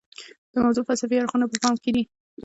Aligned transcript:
د 0.53 0.55
موضوع 0.63 0.83
فلسفي 0.89 1.15
اړخونه 1.21 1.45
په 1.47 1.57
پام 1.63 1.75
کې 1.83 1.91
دي. 1.95 2.03